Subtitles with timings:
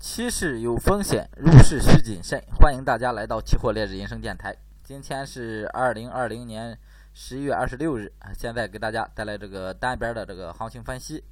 [0.00, 2.42] 期市有风险，入市需谨慎。
[2.58, 4.56] 欢迎大家来到期货烈日人生电台。
[4.82, 6.76] 今天是二零二零年
[7.12, 11.22] 十一月二十六日啊，现在给大家带来这个单边的这个行情分析。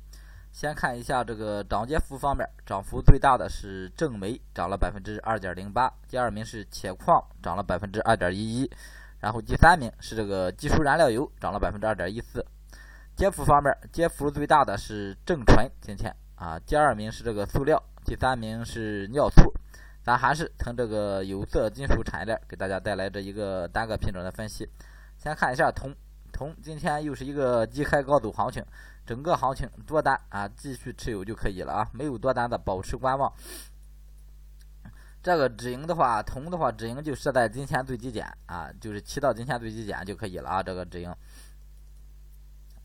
[0.53, 8.71] 先看一下这个涨跌幅方面，涨幅最大的是正煤，涨了百分之二点零八；第二名是铁矿，涨了百分之二点一一；
[9.19, 12.45] 然后第三名是这个技术燃料油，涨了百分之二点一四。
[13.17, 17.83] 跌幅方面，跌幅最大的是正纯，今天啊，第二名是这个塑料。
[18.09, 19.53] 第三名是尿素，
[20.03, 24.67] 咱还是从这个有色金属产业链给大家带来这一个单个品种的分析。
[25.19, 25.95] 先看一下铜，
[26.33, 28.65] 铜今天又是一个低开高走行情，
[29.05, 33.31] 整个行情多单啊继续持有就可以了啊，没有多单的保持观望。
[35.23, 41.15] 这个止盈的话，铜的话止盈就设在今天最低点啊，就是骑到今天最低点就可以了啊，这个止盈。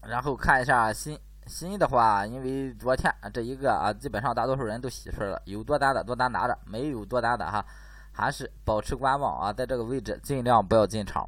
[0.01, 1.17] 然后看一下锌。
[1.47, 7.65] 新的话，因为昨天这一个啊，基本上大多数人都洗出来了，有多单的多单拿着，没有多单的哈，
[8.11, 11.27] 还是保持观望啊，在这个位置尽量不要进场。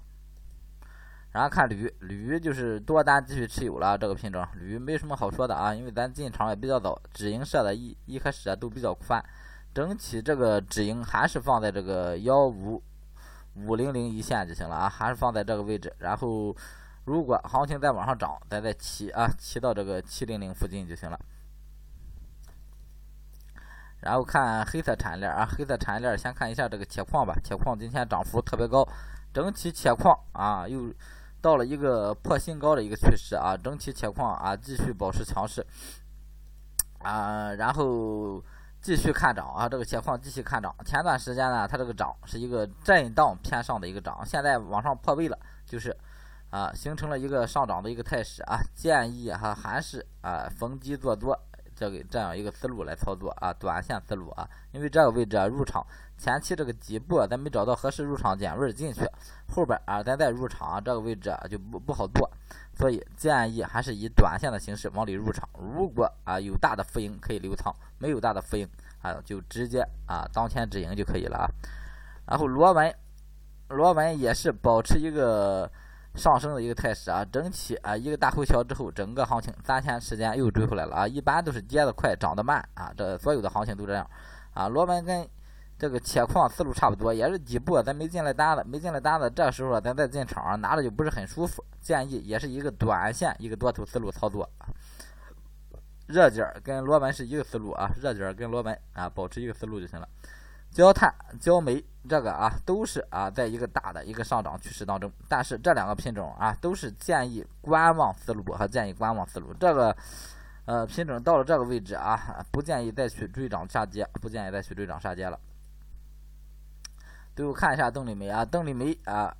[1.31, 9.23] 然后看铝，铝就是多单继续持有了这个品种，铝没什么好说的啊，因为咱进场也比较早，止盈设的一一开始啊都比较宽，
[9.73, 12.81] 整体这个止盈还是放在这个幺五
[13.55, 16.55] 五零零一线就行了啊，还是放在这个位置，然后。
[17.05, 21.19] 如果行情再往上涨，咱再骑啊，骑到这个七零零附近就行了。
[24.01, 27.35] 然后看黑色产业链啊，黑色产业链先看一下这个铁矿吧。
[27.43, 28.87] 铁矿今天涨幅特别高，
[29.31, 30.91] 整体铁矿啊又
[31.41, 35.63] 到了一个破新高的一个趋势啊，整体铁矿啊继续保持强势
[37.03, 38.43] 啊，然后
[38.81, 40.75] 继续看涨啊，这个铁矿继续看涨。
[40.83, 45.95] 前段时间呢，它这个涨是一个震荡偏上的一个涨，现在往上破位了，就是。
[46.55, 51.37] 啊，形成了一个上涨的一个态势啊，建议哈还是啊逢低做多，
[51.75, 55.85] 这个这样一个思路来操作啊，短线思路啊，因为这个位置啊入场
[56.17, 59.01] 前期这个底部啊咱没找到合适入场点位进去，
[59.49, 62.31] 后边啊咱再入场这个位置啊就不不好做，
[62.73, 68.65] 所以建议还是以短线的形式往里入场，如果啊有大的浮盈可以留仓，没有大的浮盈
[69.01, 71.45] 啊就直接啊当天止盈就可以了啊。
[72.25, 72.95] 然后螺纹，
[73.67, 75.69] 螺纹也是保持一个。
[76.15, 84.09] 上升的一个态势啊，整体啊一个大回调之后，整个行情三天时间又追回来了啊，一般都是跌得快，涨得慢啊，这所有的行情都这样
[84.53, 84.67] 啊。
[84.67, 85.27] 螺纹跟
[85.77, 94.49] 这个铁矿思路差不多，也是底部咱没进来单子，没进来单子，这时候咱再进场拿着就不是很舒服，建议也是一个短线一个多头思路操作。
[96.07, 100.07] 热点跟螺纹是一个思路啊，热点跟螺纹啊保持一个思路就行了。
[100.75, 109.53] 焦炭、焦煤这个啊，都是啊，在一个大的一个上涨趋势当中，但是这两个品种啊，都是建议观望思路和建议观望思路。
[109.53, 109.95] 这个
[110.65, 115.39] 呃品种到了这个位置啊，不建议再去追涨杀跌，不建议再去追涨杀跌了。
[117.37, 119.33] 最后看一下动力煤啊，动力煤啊，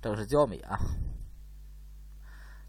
[0.00, 0.78] 这个是焦煤啊，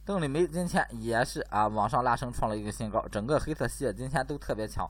[0.03, 4.89] 动力煤今天也是啊往上拉升，创了一个新高，整个黑色系今天都特别强。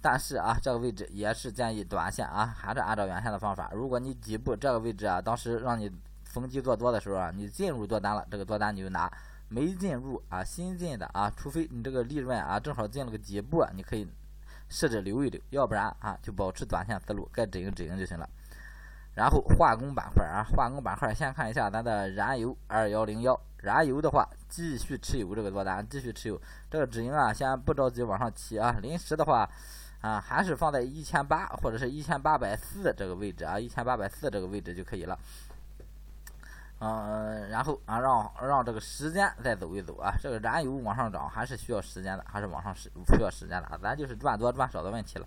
[0.00, 3.68] 但是啊，这个位置也是建议短线啊，还是按照原先的方法。
[3.74, 5.90] 如果你底部这个位置啊，当时让你
[6.24, 9.10] 逢低做多的时候啊，你进入多单了，这个多单你就拿；
[9.48, 14.08] 没进入啊，新进的啊，除非你这个利润啊正好进了个底部，你可以
[14.68, 18.28] 试着留一留，要不然啊就保持短线思路，该止盈止盈就行了。
[19.14, 29.50] 然后化工板块啊，化工板块先看一下咱的燃油二幺零幺，燃油的话继续持有这个多单，继续持有这个止盈啊，先不着急往上提啊，临时的话。
[30.00, 35.18] 啊，还是放在一千八或者是一千八百四这个位置啊，一千八百四这个位置就可以了。
[36.80, 45.26] 嗯，然后啊，让让这个时间再走一走啊，这个燃油往上涨还是需要时间的，还是往上是需要时间的啊，咱就是赚多赚少的问题了。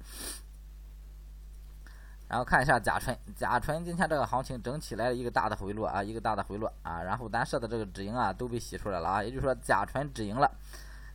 [2.29, 10.49] 然后看一下甲醇，甲醇今天这个行情整体来了一个大的回落啊，一个大的回落啊，然后咱设的这个止盈啊都被洗出来了啊，也就是说甲醇止盈了。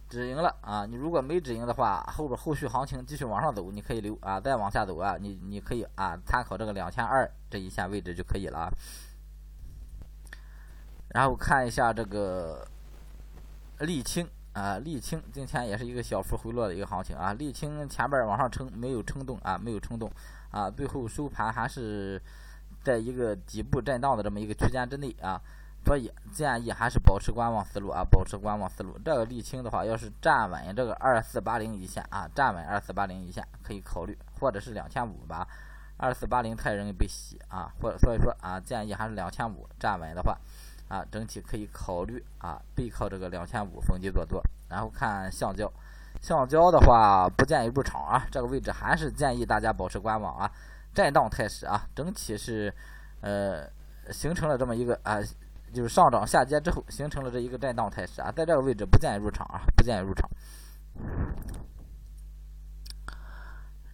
[0.08, 0.86] 止盈了啊！
[0.86, 4.40] 你如果没止盈的话，后边后续行情继续往上走，你可以留啊。
[4.40, 8.70] 再往下走啊，你你可以啊参考这个两千二这一线位置就可以了啊。
[11.08, 12.66] 然后看一下这个
[13.80, 17.34] 沥青啊，沥青今天也是一个小幅回落的一个行情啊。
[17.34, 20.10] 沥青前边往上撑没有撑动啊，没有撑动
[20.50, 22.22] 啊，最后收盘还是
[22.84, 25.41] 在一个底部震荡的这么一个区间之内啊。
[25.86, 28.98] 所以建议还是保持观望思路啊，保持观望思路。
[29.04, 35.47] 这个沥青的话，要是站稳这个二四八零一线啊，站稳二四八零一线可以考虑，或者是两千五吧。
[35.97, 40.36] 二四八零太容易被洗啊，或所以说啊，建议还是两千五站稳的话
[40.88, 44.42] 啊，整体可以考虑啊，背靠这个两千五逢低做多。
[44.68, 45.72] 然后看橡胶，
[46.21, 50.50] 橡胶的话不建议入场啊，这个位置还是建议大家保持观望啊。
[50.92, 52.74] 震荡态势啊，整体是
[53.21, 53.68] 呃
[54.10, 55.21] 形成了这么一个啊，
[55.72, 60.28] 就是上涨下跌之后形成了这一个震荡态势啊，在这个位置不建议入场啊，不建议入场。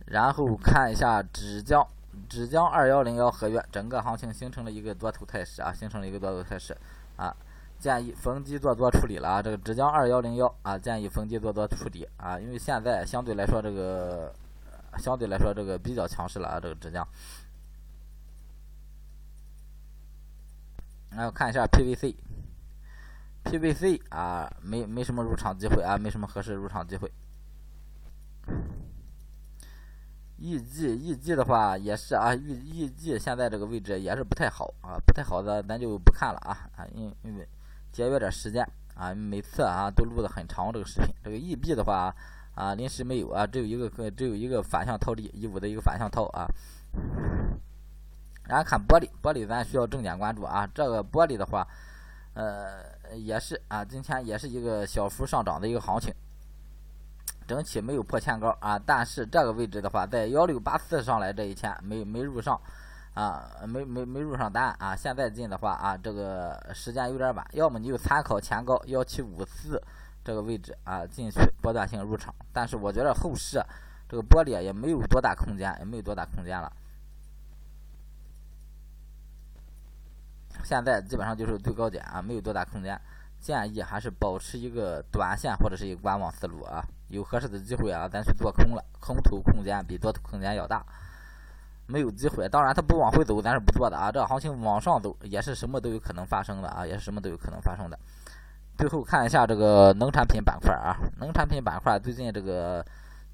[0.06, 1.86] 然后看一下芷江，
[2.28, 6.76] 芷江二幺零幺合约，整个行情形成了一个多头态势啊，形成了一个多头态势
[7.16, 7.34] 啊，
[7.78, 14.32] 建议逢低做多处理了啊，这个芷江二幺零幺啊，建议逢低做多处理啊，因为现在相对来说这个。
[14.98, 17.02] 相对来说，这个比较强势了啊，这个浙江。
[21.16, 27.12] 来，我看一下 PVC，PVC 啊，没没什么入场机会啊，没什么合适入场机会。
[30.40, 37.46] EG，EG 的话也是啊，E EG 现在这个位置也是不太好啊，不太好的咱就不看了啊啊，因因为
[37.92, 41.14] 节约点时间啊，每次啊都录的很长这个视频。
[41.22, 42.14] 这个 EB 的话。
[42.54, 46.46] 啊，临时没有啊，只有一个个，只有一个反向套利，一五的一个反向套啊。
[48.46, 50.68] 然后看玻璃，玻璃咱需要重点关注啊。
[50.74, 51.66] 这个玻璃的话，
[52.34, 52.84] 呃，
[53.14, 56.14] 也是啊，今天也是一个小幅上涨的一个行情，
[57.46, 58.78] 整体没有破前高啊。
[58.84, 62.60] 但是这个位置的话，在幺六八四上来这一天没没入上
[63.14, 64.94] 啊，没没没入上单啊。
[64.96, 69.82] 现在进的话啊，这个时间有点晚，要么你就参考前高幺七五四。
[70.24, 73.60] 这个位置啊，进去波段性入场，但是我觉得后市
[74.08, 76.72] 这个玻璃也没有多大空间，也没有多大空间了。
[80.64, 83.00] 现在基本上就是最高点啊，没有多大空间，
[83.40, 86.82] 建议还是保持一个短线或者是一个观望思路啊。
[87.08, 90.84] 有合适的机会啊，咱去做空了，空头空间比多头空间要大。
[91.86, 94.10] 没有机会，当然它不往回走，咱是不做的啊。
[94.10, 97.98] 这行情往上走也是什么都有可能发生的啊，也是什么都有可能发生的。
[98.78, 102.82] 最后看一下这个农产品板块啊，农产品板块最近这个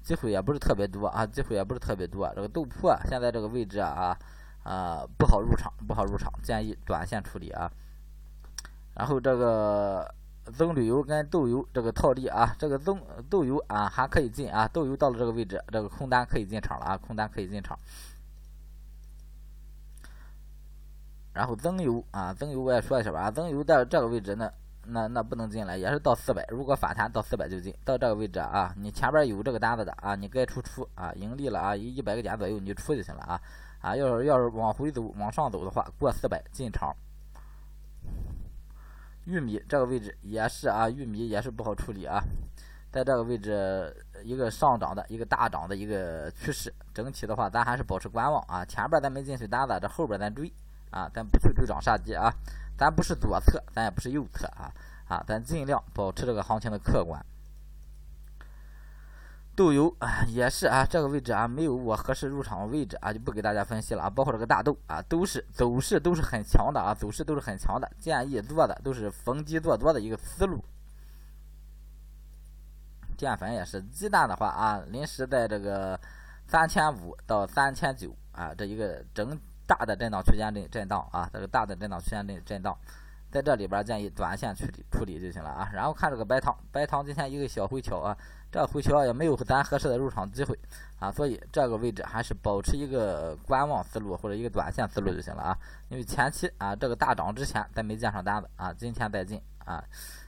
[0.03, 2.29] 机会也不是特别多啊，机会也不是特别多。
[2.35, 4.17] 这个豆粕现在这个位置啊
[4.69, 7.71] 啊不好入场，不好入场，建议短线处理啊。
[8.93, 10.13] 然后这个
[10.53, 17.77] 棕榈油跟豆油这个套利啊，这个棕豆油啊还可以进啊，豆油到了这个位置，这个空单可以进场了啊，空单可以进场。
[21.33, 24.51] 然后增油啊，增油我也说一下吧，增油在这个位置呢。
[24.91, 26.43] 那那不能进来，也是到四百。
[26.49, 33.39] 如果反弹到四百就进，到这个位置啊，你前边有这个单子的啊，你该出出啊，盈利了啊，一一百个点左右你就出就行了啊
[33.81, 36.95] 啊，要是要是往回走往上走的话，过四百进场。
[39.25, 42.21] 玉米这个位置也是啊，玉米也是不好处理啊，
[42.91, 50.51] 在这个位置一个上涨的一个大涨的一个趋势，整体的话咱还是保持观望啊，前边咱没进去单子，这后边咱追
[50.91, 52.33] 啊，咱不去追涨杀跌啊。
[52.79, 54.71] 咱不是左侧，咱也不是右侧啊
[55.09, 55.21] 啊！
[55.27, 57.21] 咱尽量保持这个行情的客观。
[59.59, 64.09] 豆油啊，也是啊，这个位置啊，没有我合适入场位置啊，就不给大家分析了啊。
[64.09, 70.63] 包括这个大豆啊，都是走势都是很强的啊，走势都是很强的，建议做的都是逢低做多的一个思路。
[73.17, 75.99] 淀粉也是，鸡蛋的话啊，临时在这个
[76.47, 79.37] 三千五到三千九啊，这一个整。
[79.69, 82.75] 大的震荡区间内震荡啊，这个大的震荡区间内震荡，
[83.31, 85.69] 在这里边建议短线处理处理就行了啊。
[85.73, 88.17] 然后看这个白糖，白糖今天一个小回调啊，
[88.51, 90.57] 这回调也没有咱合适的入场机会
[90.99, 95.57] 啊，所以这个位置还是保持一个观望思路或者一个短线思路就行了啊。
[95.89, 99.83] 因为前期啊这个大涨之前咱没见上单子啊，今天再进啊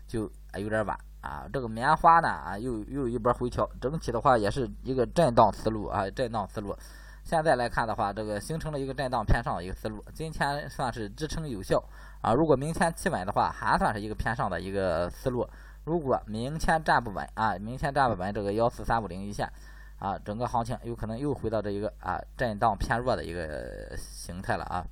[0.07, 1.47] 就有点晚啊。
[1.51, 6.75] 这个棉花呢啊又又一波回调，整体的话也是一个震荡思路啊，震荡思路。
[7.23, 11.81] 现在来看的话，这个形成了一个震荡偏上的一个思路，今天算是支撑有效
[12.21, 12.33] 啊。
[12.33, 15.47] 如果明天企稳的话，还算是一个偏上的一个思路。
[15.85, 19.49] 如果明天站不稳啊，明天站不稳这个幺四三五零一线
[19.97, 24.85] 啊，整个行情有可能又回到这一个啊震荡偏弱的一个形态了啊。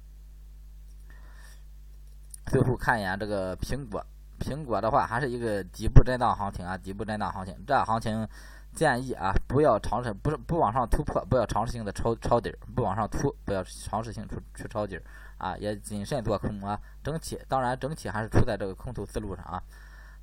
[2.46, 4.04] 最后看一眼这个苹果，
[4.40, 8.28] 苹果的话还是一个底部震荡行情啊，底部震荡行情，这行情。
[8.74, 15.04] 建议啊，不要尝试，不是不往上突破，不要尝试性的抄抄底儿，不往上突，不要尝试性出去抄底儿
[15.38, 16.80] 啊，也谨慎做空啊。
[17.04, 19.62] 整体当然整体还是处在这个空头思路上啊。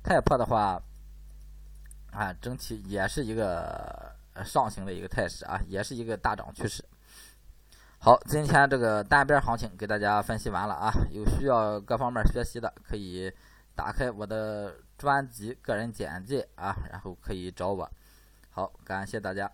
[0.01, 0.81] 太破的话
[2.11, 6.83] 啊，整体也是一个上行的一个态势啊，也是一个大涨趋势。
[7.99, 13.31] 好，今天这个单边行情给大家分析完了啊，有需要各方面学习的可以
[13.75, 17.87] 打开我的专辑个人简介啊，然后可以找我。
[18.57, 19.51] 好，感谢大家。